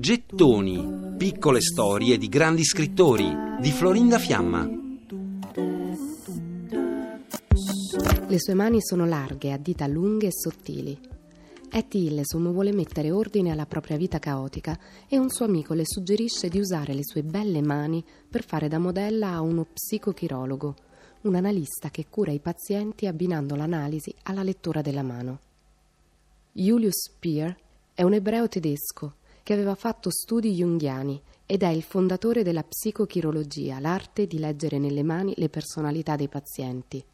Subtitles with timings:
[0.00, 4.66] Gettoni, piccole storie di grandi scrittori di Florinda Fiamma.
[8.26, 10.98] Le sue mani sono larghe, a dita lunghe e sottili.
[11.70, 16.48] Etty Hillesum vuole mettere ordine alla propria vita caotica e un suo amico le suggerisce
[16.48, 20.74] di usare le sue belle mani per fare da modella a uno psicochirologo,
[21.24, 25.40] un analista che cura i pazienti abbinando l'analisi alla lettura della mano.
[26.52, 27.62] Julius Speer
[27.94, 29.14] è un ebreo tedesco
[29.44, 35.04] che aveva fatto studi junghiani ed è il fondatore della psicochirologia, l'arte di leggere nelle
[35.04, 37.04] mani le personalità dei pazienti.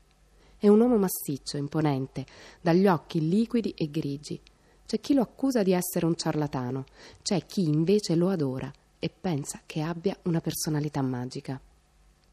[0.57, 2.24] È un uomo massiccio, imponente,
[2.61, 4.41] dagli occhi liquidi e grigi.
[4.87, 6.87] C'è chi lo accusa di essere un ciarlatano,
[7.23, 11.60] c'è chi invece lo adora e pensa che abbia una personalità magica.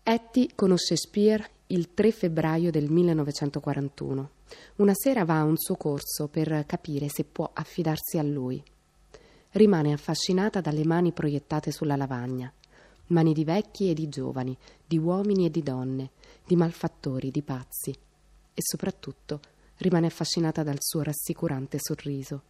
[0.04, 4.30] Etty conosce Speer il 3 febbraio del 1941.
[4.78, 8.64] Una sera va a un suo corso per capire se può affidarsi a lui.
[9.52, 12.52] Rimane affascinata dalle mani proiettate sulla lavagna.
[13.08, 16.12] Mani di vecchi e di giovani, di uomini e di donne,
[16.46, 17.91] di malfattori, di pazzi.
[17.91, 19.40] E soprattutto
[19.77, 22.41] rimane affascinata dal suo rassicurante sorriso.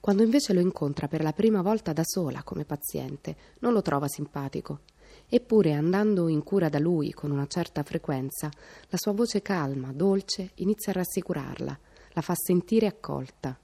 [0.00, 4.06] Quando invece lo incontra per la prima volta da sola come paziente, non lo trova
[4.06, 4.80] simpatico
[5.36, 8.48] Eppure, andando in cura da lui con una certa frequenza,
[8.86, 11.78] la sua voce calma, dolce, inizia a rassicurarla,
[12.12, 13.58] la fa sentire accolta.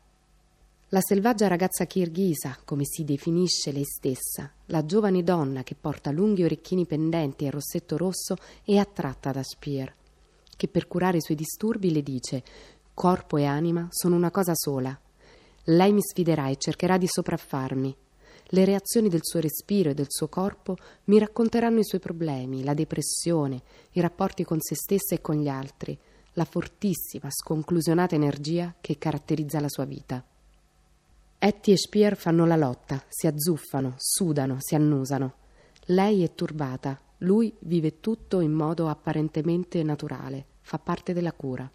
[0.89, 6.43] La selvaggia ragazza kirghisa, come si definisce lei stessa, la giovane donna che porta lunghi
[6.43, 9.95] orecchini pendenti e rossetto rosso, è attratta da Spear,
[10.57, 12.43] che per curare i suoi disturbi le dice:
[12.93, 15.01] Corpo e anima sono una cosa sola.
[15.67, 17.97] Lei mi sfiderà e cercherà di sopraffarmi.
[18.53, 22.75] Le reazioni del suo respiro e del suo corpo mi racconteranno i suoi problemi, la
[22.75, 25.97] depressione, i rapporti con se stessa e con gli altri,
[26.33, 30.25] la fortissima, sconclusionata energia che caratterizza la sua vita.
[31.39, 35.35] Etty e Spear fanno la lotta, si azzuffano, sudano, si annusano.
[35.87, 41.71] Lei è turbata, lui vive tutto in modo apparentemente naturale, fa parte della cura.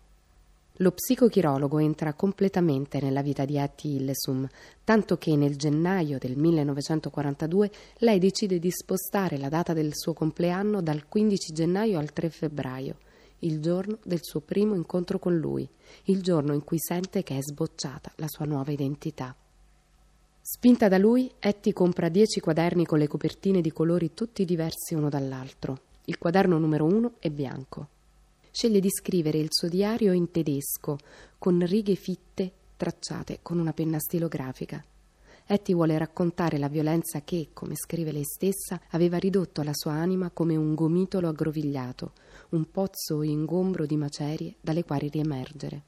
[0.80, 4.46] Lo psicochirologo entra completamente nella vita di Hattie Hillesum,
[4.84, 10.82] tanto che nel gennaio del 1942 lei decide di spostare la data del suo compleanno
[10.82, 12.98] dal 15 gennaio al 3 febbraio,
[13.40, 15.66] il giorno del suo primo incontro con lui,
[16.06, 19.34] il giorno in cui sente che è sbocciata la sua nuova identità.
[20.42, 25.08] Spinta da lui, Etty compra dieci quaderni con le copertine di colori tutti diversi uno
[25.08, 25.80] dall'altro.
[26.04, 27.88] Il quaderno numero uno è bianco
[28.56, 30.98] sceglie di scrivere il suo diario in tedesco,
[31.38, 34.82] con righe fitte tracciate con una penna stilografica.
[35.46, 40.30] Etty vuole raccontare la violenza che, come scrive lei stessa, aveva ridotto la sua anima
[40.30, 42.14] come un gomitolo aggrovigliato,
[42.52, 45.82] un pozzo ingombro di macerie dalle quali riemergere.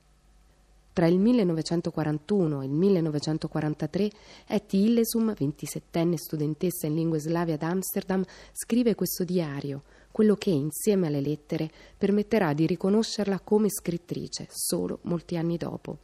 [0.92, 4.12] Tra il 1941 e il 1943
[4.46, 9.84] Etty Hillesum, 27enne studentessa in lingue slave ad Amsterdam, scrive questo diario,
[10.18, 15.96] quello che, insieme alle lettere, permetterà di riconoscerla come scrittrice solo molti anni dopo.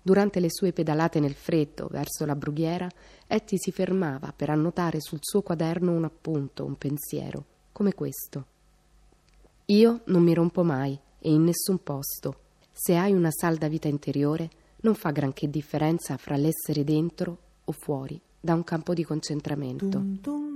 [0.00, 2.88] Durante le sue pedalate nel freddo verso la brughiera,
[3.26, 8.46] Etty si fermava per annotare sul suo quaderno un appunto, un pensiero, come questo.
[9.64, 12.42] Io non mi rompo mai e in nessun posto.
[12.70, 14.48] Se hai una salda vita interiore,
[14.82, 19.98] non fa granché differenza fra l'essere dentro o fuori da un campo di concentramento.
[19.98, 20.55] Dum, dum.